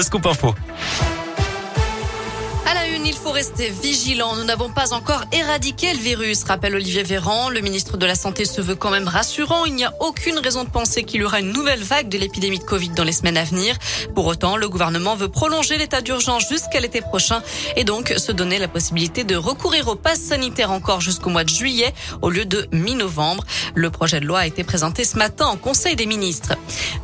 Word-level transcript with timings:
le 0.00 0.04
scoop 0.04 0.26
info. 0.26 0.54
Il 3.06 3.16
faut 3.16 3.32
rester 3.32 3.70
vigilant. 3.70 4.36
Nous 4.36 4.44
n'avons 4.44 4.70
pas 4.70 4.92
encore 4.92 5.24
éradiqué 5.32 5.92
le 5.92 5.98
virus, 5.98 6.44
rappelle 6.44 6.74
Olivier 6.74 7.02
Véran. 7.02 7.48
Le 7.48 7.60
ministre 7.60 7.96
de 7.96 8.06
la 8.06 8.14
Santé 8.14 8.44
se 8.44 8.60
veut 8.60 8.76
quand 8.76 8.90
même 8.90 9.08
rassurant. 9.08 9.64
Il 9.64 9.74
n'y 9.74 9.84
a 9.84 9.92
aucune 10.00 10.38
raison 10.38 10.64
de 10.64 10.70
penser 10.70 11.02
qu'il 11.02 11.20
y 11.20 11.24
aura 11.24 11.40
une 11.40 11.52
nouvelle 11.52 11.82
vague 11.82 12.08
de 12.08 12.18
l'épidémie 12.18 12.58
de 12.58 12.64
Covid 12.64 12.90
dans 12.90 13.04
les 13.04 13.12
semaines 13.12 13.36
à 13.36 13.44
venir. 13.44 13.76
Pour 14.14 14.26
autant, 14.26 14.56
le 14.56 14.68
gouvernement 14.68 15.16
veut 15.16 15.28
prolonger 15.28 15.76
l'état 15.76 16.02
d'urgence 16.02 16.48
jusqu'à 16.48 16.78
l'été 16.80 17.00
prochain 17.00 17.42
et 17.76 17.84
donc 17.84 18.14
se 18.16 18.32
donner 18.32 18.58
la 18.58 18.68
possibilité 18.68 19.24
de 19.24 19.36
recourir 19.36 19.88
au 19.88 19.96
pass 19.96 20.20
sanitaire 20.20 20.70
encore 20.70 21.00
jusqu'au 21.00 21.30
mois 21.30 21.44
de 21.44 21.50
juillet 21.50 21.92
au 22.22 22.30
lieu 22.30 22.44
de 22.44 22.68
mi-novembre. 22.72 23.44
Le 23.74 23.90
projet 23.90 24.20
de 24.20 24.26
loi 24.26 24.40
a 24.40 24.46
été 24.46 24.62
présenté 24.62 25.04
ce 25.04 25.16
matin 25.16 25.46
en 25.46 25.56
Conseil 25.56 25.96
des 25.96 26.06
ministres. 26.06 26.54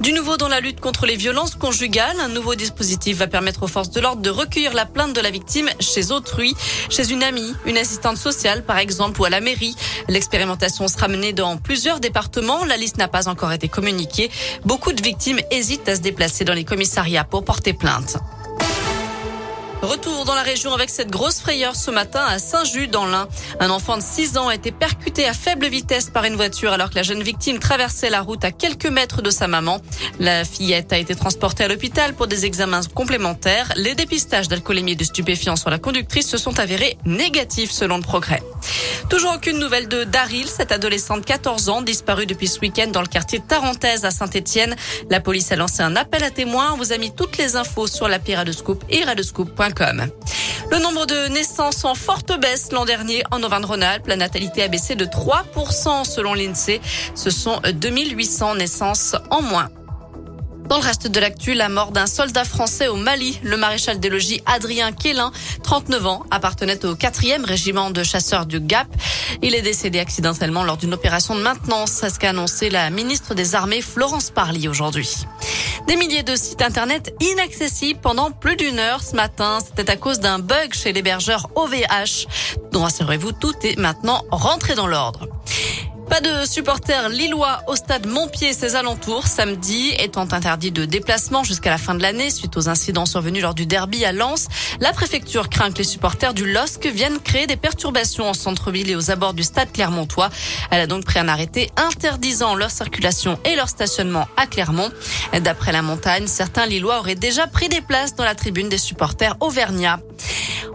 Du 0.00 0.12
nouveau 0.12 0.36
dans 0.36 0.48
la 0.48 0.60
lutte 0.60 0.80
contre 0.80 1.06
les 1.06 1.16
violences 1.16 1.54
conjugales, 1.54 2.20
un 2.20 2.28
nouveau 2.28 2.54
dispositif 2.54 3.18
va 3.18 3.26
permettre 3.26 3.64
aux 3.64 3.68
forces 3.68 3.90
de 3.90 4.00
l'ordre 4.00 4.22
de 4.22 4.30
recueillir 4.30 4.72
la 4.72 4.86
plainte 4.86 5.14
de 5.14 5.20
la 5.20 5.30
victime 5.30 5.68
chez 5.86 6.10
autrui, 6.12 6.54
chez 6.88 7.10
une 7.10 7.22
amie, 7.22 7.54
une 7.64 7.78
assistante 7.78 8.16
sociale 8.16 8.64
par 8.64 8.78
exemple 8.78 9.20
ou 9.20 9.24
à 9.24 9.30
la 9.30 9.40
mairie. 9.40 9.74
L'expérimentation 10.08 10.88
sera 10.88 11.08
menée 11.08 11.32
dans 11.32 11.56
plusieurs 11.56 12.00
départements. 12.00 12.64
La 12.64 12.76
liste 12.76 12.98
n'a 12.98 13.08
pas 13.08 13.28
encore 13.28 13.52
été 13.52 13.68
communiquée. 13.68 14.30
Beaucoup 14.64 14.92
de 14.92 15.02
victimes 15.02 15.40
hésitent 15.50 15.88
à 15.88 15.96
se 15.96 16.00
déplacer 16.00 16.44
dans 16.44 16.54
les 16.54 16.64
commissariats 16.64 17.24
pour 17.24 17.44
porter 17.44 17.72
plainte. 17.72 18.18
Retour 19.82 20.24
dans 20.24 20.34
la 20.34 20.42
région 20.42 20.72
avec 20.72 20.88
cette 20.88 21.10
grosse 21.10 21.40
frayeur 21.40 21.76
ce 21.76 21.90
matin 21.90 22.24
à 22.26 22.38
Saint-Just 22.38 22.90
dans 22.90 23.04
l'Ain. 23.04 23.28
Un 23.60 23.68
enfant 23.68 23.98
de 23.98 24.02
6 24.02 24.38
ans 24.38 24.48
a 24.48 24.54
été 24.54 24.72
percuté 24.72 25.26
à 25.26 25.34
faible 25.34 25.66
vitesse 25.66 26.08
par 26.08 26.24
une 26.24 26.34
voiture 26.34 26.72
alors 26.72 26.88
que 26.88 26.94
la 26.94 27.02
jeune 27.02 27.22
victime 27.22 27.58
traversait 27.58 28.08
la 28.08 28.22
route 28.22 28.42
à 28.42 28.52
quelques 28.52 28.86
mètres 28.86 29.20
de 29.20 29.30
sa 29.30 29.48
maman. 29.48 29.82
La 30.18 30.44
fillette 30.46 30.94
a 30.94 30.98
été 30.98 31.14
transportée 31.14 31.64
à 31.64 31.68
l'hôpital 31.68 32.14
pour 32.14 32.26
des 32.26 32.46
examens 32.46 32.80
complémentaires. 32.94 33.70
Les 33.76 33.94
dépistages 33.94 34.48
d'alcoolémie 34.48 34.92
et 34.92 34.96
de 34.96 35.04
stupéfiants 35.04 35.56
sur 35.56 35.68
la 35.68 35.78
conductrice 35.78 36.28
se 36.28 36.38
sont 36.38 36.58
avérés 36.58 36.96
négatifs 37.04 37.70
selon 37.70 37.98
le 37.98 38.02
progrès. 38.02 38.42
Toujours 39.10 39.34
aucune 39.34 39.58
nouvelle 39.58 39.88
de 39.88 40.04
Daryl, 40.04 40.48
cette 40.48 40.72
adolescente 40.72 41.20
de 41.20 41.26
14 41.26 41.68
ans 41.68 41.82
disparue 41.82 42.26
depuis 42.26 42.48
ce 42.48 42.60
week-end 42.60 42.88
dans 42.88 43.02
le 43.02 43.06
quartier 43.06 43.40
de 43.40 43.44
Tarentaise 43.44 44.04
à 44.04 44.10
Saint-Etienne. 44.10 44.74
La 45.10 45.20
police 45.20 45.52
a 45.52 45.56
lancé 45.56 45.82
un 45.82 45.96
appel 45.96 46.24
à 46.24 46.30
témoins. 46.30 46.72
On 46.72 46.76
vous 46.76 46.92
a 46.92 46.98
mis 46.98 47.14
toutes 47.14 47.36
les 47.36 47.56
infos 47.56 47.86
sur 47.86 48.08
l'appli 48.08 48.34
Radescoop 48.34 48.82
et 48.88 49.04
radescoop.com. 49.04 49.65
Le 50.70 50.78
nombre 50.78 51.06
de 51.06 51.28
naissances 51.28 51.84
en 51.84 51.94
forte 51.94 52.38
baisse 52.40 52.70
l'an 52.72 52.84
dernier 52.84 53.22
en 53.30 53.42
Auvergne-Rhône-Alpes. 53.42 54.06
La 54.06 54.16
natalité 54.16 54.62
a 54.62 54.68
baissé 54.68 54.94
de 54.94 55.04
3% 55.04 56.04
selon 56.04 56.34
l'INSEE. 56.34 56.80
Ce 57.14 57.30
sont 57.30 57.60
2800 57.72 58.56
naissances 58.56 59.16
en 59.30 59.42
moins. 59.42 59.68
Dans 60.68 60.78
le 60.78 60.82
reste 60.82 61.06
de 61.06 61.20
l'actu, 61.20 61.54
la 61.54 61.68
mort 61.68 61.92
d'un 61.92 62.06
soldat 62.06 62.44
français 62.44 62.88
au 62.88 62.96
Mali, 62.96 63.38
le 63.44 63.56
maréchal 63.56 64.00
des 64.00 64.08
logis 64.08 64.42
Adrien 64.46 64.90
Quélin, 64.90 65.30
39 65.62 66.06
ans, 66.06 66.26
appartenait 66.32 66.84
au 66.84 66.94
4e 66.94 67.44
régiment 67.44 67.90
de 67.90 68.02
chasseurs 68.02 68.46
du 68.46 68.58
Gap. 68.58 68.88
Il 69.42 69.54
est 69.54 69.62
décédé 69.62 70.00
accidentellement 70.00 70.64
lors 70.64 70.76
d'une 70.76 70.94
opération 70.94 71.36
de 71.36 71.40
maintenance, 71.40 71.92
c'est 71.92 72.10
ce 72.10 72.18
qu'a 72.18 72.30
annoncé 72.30 72.68
la 72.68 72.90
ministre 72.90 73.34
des 73.34 73.54
Armées 73.54 73.80
Florence 73.80 74.30
Parly 74.30 74.66
aujourd'hui. 74.66 75.08
Des 75.86 75.96
milliers 75.96 76.24
de 76.24 76.34
sites 76.34 76.62
internet 76.62 77.14
inaccessibles 77.20 78.00
pendant 78.00 78.32
plus 78.32 78.56
d'une 78.56 78.80
heure 78.80 79.02
ce 79.02 79.14
matin. 79.14 79.58
C'était 79.64 79.90
à 79.90 79.96
cause 79.96 80.18
d'un 80.18 80.40
bug 80.40 80.72
chez 80.72 80.92
l'hébergeur 80.92 81.48
OVH. 81.54 82.26
Donc 82.72 82.82
rassurez-vous, 82.82 83.32
tout 83.32 83.54
est 83.62 83.78
maintenant 83.78 84.24
rentré 84.30 84.74
dans 84.74 84.88
l'ordre. 84.88 85.28
Pas 86.08 86.20
de 86.20 86.46
supporters 86.46 87.08
lillois 87.08 87.62
au 87.66 87.74
stade 87.74 88.06
Montpied 88.06 88.50
et 88.50 88.52
ses 88.52 88.76
alentours 88.76 89.26
samedi, 89.26 89.92
étant 89.98 90.28
interdit 90.32 90.70
de 90.70 90.84
déplacement 90.84 91.42
jusqu'à 91.42 91.70
la 91.70 91.78
fin 91.78 91.94
de 91.94 92.02
l'année 92.02 92.30
suite 92.30 92.56
aux 92.56 92.68
incidents 92.68 93.06
survenus 93.06 93.42
lors 93.42 93.54
du 93.54 93.66
derby 93.66 94.04
à 94.04 94.12
Lens. 94.12 94.46
La 94.80 94.92
préfecture 94.92 95.48
craint 95.48 95.72
que 95.72 95.78
les 95.78 95.84
supporters 95.84 96.32
du 96.32 96.50
LOSC 96.50 96.86
viennent 96.86 97.18
créer 97.18 97.48
des 97.48 97.56
perturbations 97.56 98.28
en 98.28 98.34
centre-ville 98.34 98.88
et 98.88 98.96
aux 98.96 99.10
abords 99.10 99.34
du 99.34 99.42
stade 99.42 99.72
Clermontois. 99.72 100.30
Elle 100.70 100.80
a 100.80 100.86
donc 100.86 101.04
pris 101.04 101.18
un 101.18 101.28
arrêté 101.28 101.70
interdisant 101.76 102.54
leur 102.54 102.70
circulation 102.70 103.38
et 103.44 103.56
leur 103.56 103.68
stationnement 103.68 104.28
à 104.36 104.46
Clermont. 104.46 104.90
D'après 105.40 105.72
la 105.72 105.82
montagne, 105.82 106.28
certains 106.28 106.66
Lillois 106.66 107.00
auraient 107.00 107.16
déjà 107.16 107.48
pris 107.48 107.68
des 107.68 107.80
places 107.80 108.14
dans 108.14 108.24
la 108.24 108.36
tribune 108.36 108.68
des 108.68 108.78
supporters 108.78 109.36
auvergnats. 109.40 110.00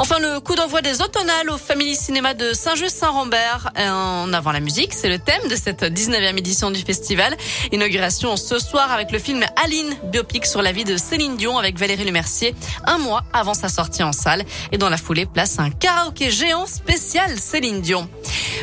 Enfin, 0.00 0.20
le 0.20 0.38
coup 0.38 0.54
d'envoi 0.54 0.80
des 0.80 1.02
automnales 1.02 1.50
au 1.50 1.58
Family 1.58 1.96
Cinéma 1.96 2.32
de 2.32 2.52
Saint-Just-Saint-Rambert. 2.52 3.72
En 3.76 4.32
avant 4.32 4.52
la 4.52 4.60
musique, 4.60 4.94
c'est 4.94 5.08
le 5.08 5.18
thème 5.18 5.48
de 5.50 5.56
cette 5.56 5.82
19e 5.82 6.38
édition 6.38 6.70
du 6.70 6.80
festival. 6.80 7.36
Inauguration 7.72 8.36
ce 8.36 8.60
soir 8.60 8.92
avec 8.92 9.10
le 9.10 9.18
film 9.18 9.44
Aline, 9.56 9.92
biopic 10.04 10.46
sur 10.46 10.62
la 10.62 10.70
vie 10.70 10.84
de 10.84 10.96
Céline 10.96 11.36
Dion 11.36 11.58
avec 11.58 11.76
Valérie 11.80 12.04
Lemercier, 12.04 12.54
un 12.86 12.98
mois 12.98 13.24
avant 13.32 13.54
sa 13.54 13.68
sortie 13.68 14.04
en 14.04 14.12
salle. 14.12 14.44
Et 14.70 14.78
dans 14.78 14.88
la 14.88 14.98
foulée, 14.98 15.26
place 15.26 15.58
un 15.58 15.70
karaoké 15.70 16.30
géant 16.30 16.66
spécial 16.66 17.36
Céline 17.36 17.80
Dion. 17.80 18.08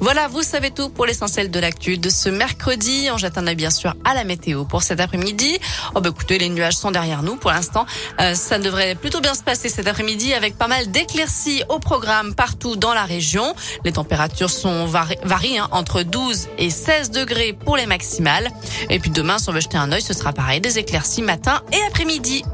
Voilà, 0.00 0.28
vous 0.28 0.42
savez 0.42 0.70
tout 0.70 0.88
pour 0.88 1.06
l'essentiel 1.06 1.50
de 1.50 1.60
l'actu 1.60 1.98
de 1.98 2.08
ce 2.08 2.28
mercredi. 2.28 3.08
On 3.12 3.18
jette 3.18 3.36
un 3.36 3.46
œil 3.46 3.56
bien 3.56 3.70
sûr 3.70 3.94
à 4.04 4.14
la 4.14 4.24
météo 4.24 4.64
pour 4.64 4.82
cet 4.82 5.00
après-midi. 5.00 5.58
Oh 5.94 6.00
bah 6.00 6.10
écoutez, 6.10 6.38
les 6.38 6.48
nuages 6.48 6.76
sont 6.76 6.90
derrière 6.90 7.22
nous 7.22 7.36
pour 7.36 7.50
l'instant. 7.50 7.84
Euh, 8.20 8.34
ça 8.34 8.58
devrait 8.58 8.94
plutôt 8.94 9.20
bien 9.20 9.34
se 9.34 9.42
passer 9.42 9.68
cet 9.68 9.88
après-midi 9.88 10.32
avec 10.32 10.56
pas 10.56 10.68
mal 10.68 10.90
d'éclaircies 11.18 11.64
au 11.68 11.80
programme 11.80 12.32
partout 12.32 12.76
dans 12.76 12.94
la 12.94 13.04
région. 13.04 13.52
Les 13.84 13.90
températures 13.90 14.50
sont 14.50 14.86
varient 14.86 15.58
hein, 15.58 15.68
entre 15.72 16.04
12 16.04 16.48
et 16.58 16.70
16 16.70 17.10
degrés 17.10 17.52
pour 17.52 17.76
les 17.76 17.86
maximales. 17.86 18.48
Et 18.88 19.00
puis 19.00 19.10
demain, 19.10 19.38
si 19.38 19.48
on 19.48 19.52
veut 19.52 19.60
jeter 19.60 19.78
un 19.78 19.90
œil, 19.90 20.00
ce 20.00 20.14
sera 20.14 20.32
pareil, 20.32 20.60
des 20.60 20.78
éclaircies 20.78 21.22
matin 21.22 21.60
et 21.72 21.80
après-midi. 21.88 22.44